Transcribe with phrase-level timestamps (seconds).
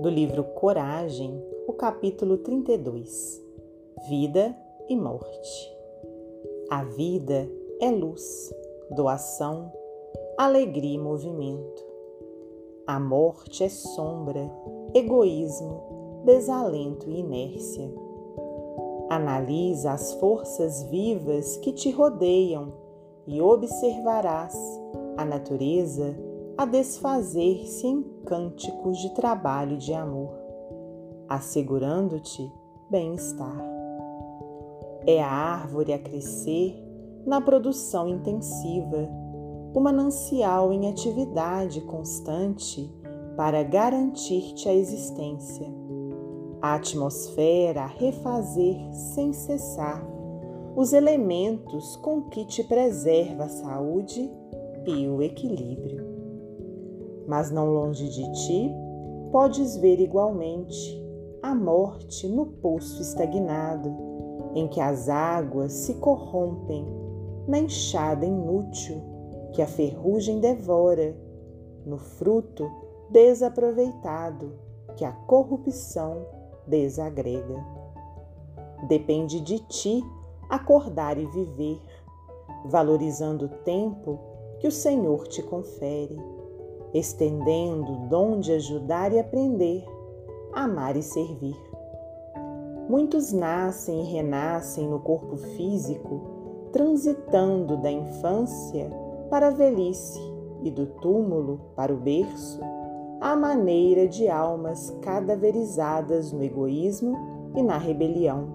[0.00, 3.38] do livro Coragem, o capítulo 32
[4.08, 4.56] Vida
[4.88, 5.76] e Morte.
[6.70, 7.46] A vida
[7.78, 8.50] é luz,
[8.90, 9.70] doação,
[10.38, 11.84] alegria e movimento.
[12.86, 14.50] A morte é sombra,
[14.94, 17.92] egoísmo, desalento e inércia.
[19.10, 22.72] Analisa as forças vivas que te rodeiam
[23.26, 24.56] e observarás
[25.18, 26.29] a natureza
[26.60, 30.28] a desfazer-se em cânticos de trabalho e de amor,
[31.26, 32.52] assegurando-te
[32.90, 33.56] bem-estar.
[35.06, 36.76] É a árvore a crescer
[37.24, 39.08] na produção intensiva,
[39.72, 42.94] o manancial em atividade constante
[43.38, 45.66] para garantir-te a existência,
[46.60, 50.06] a atmosfera a refazer sem cessar
[50.76, 54.30] os elementos com que te preserva a saúde
[54.86, 56.09] e o equilíbrio
[57.26, 58.74] mas não longe de ti,
[59.30, 61.00] podes ver igualmente
[61.42, 63.94] a morte no poço estagnado,
[64.54, 66.86] em que as águas se corrompem
[67.46, 69.00] na enxada inútil
[69.52, 71.16] que a ferrugem devora,
[71.84, 72.70] no fruto
[73.10, 74.52] desaproveitado
[74.96, 76.26] que a corrupção
[76.66, 77.64] desagrega.
[78.86, 80.02] Depende de ti
[80.48, 81.80] acordar e viver,
[82.66, 84.18] valorizando o tempo
[84.58, 86.16] que o Senhor te confere
[86.92, 89.84] estendendo o dom de ajudar e aprender,
[90.52, 91.56] amar e servir.
[92.88, 96.20] Muitos nascem e renascem no corpo físico,
[96.72, 98.90] transitando da infância
[99.28, 100.20] para a velhice
[100.62, 102.60] e do túmulo para o berço,
[103.20, 107.16] à maneira de almas cadaverizadas no egoísmo
[107.54, 108.48] e na rebelião,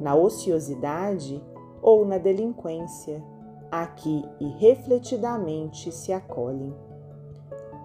[0.00, 1.40] na ociosidade
[1.80, 3.22] ou na delinquência,
[3.70, 6.74] a que irrefletidamente se acolhem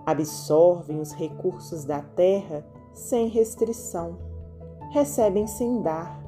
[0.07, 4.17] absorvem os recursos da terra sem restrição,
[4.91, 6.23] recebem sem dar,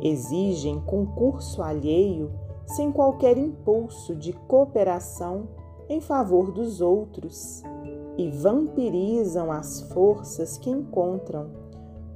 [0.00, 2.32] exigem concurso alheio
[2.66, 5.48] sem qualquer impulso de cooperação
[5.86, 7.62] em favor dos outros
[8.16, 11.50] e vampirizam as forças que encontram,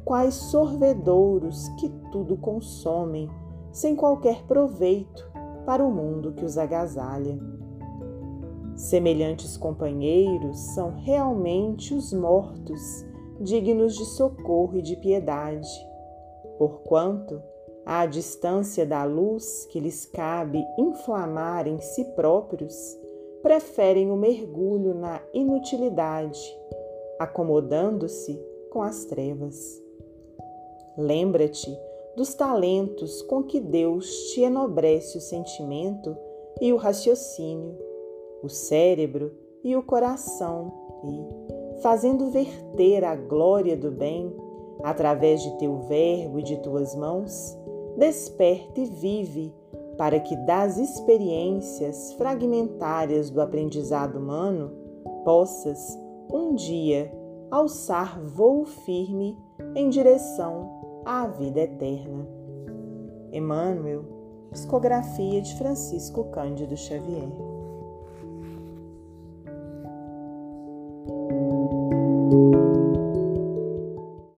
[0.07, 3.29] quais sorvedouros que tudo consomem
[3.71, 5.31] sem qualquer proveito
[5.67, 7.58] para o mundo que os agasalha.
[8.79, 13.05] Semelhantes companheiros são realmente os mortos,
[13.41, 15.69] dignos de socorro e de piedade,
[16.57, 17.43] porquanto,
[17.85, 22.97] à distância da luz que lhes cabe inflamar em si próprios,
[23.43, 26.41] preferem o mergulho na inutilidade,
[27.19, 28.41] acomodando-se
[28.71, 29.83] com as trevas.
[30.97, 31.77] Lembra-te
[32.17, 36.17] dos talentos com que Deus te enobrece o sentimento
[36.61, 37.88] e o raciocínio
[38.43, 39.33] o cérebro
[39.65, 40.73] e o coração,
[41.05, 44.35] e, fazendo verter a glória do bem
[44.83, 47.57] através de teu verbo e de tuas mãos,
[47.97, 49.53] desperta e vive
[49.97, 54.71] para que das experiências fragmentárias do aprendizado humano
[55.25, 55.99] possas,
[56.33, 57.13] um dia,
[57.51, 59.37] alçar voo firme
[59.75, 62.27] em direção à vida eterna.
[63.33, 64.05] Emmanuel,
[64.53, 67.29] Psicografia de Francisco Cândido Xavier.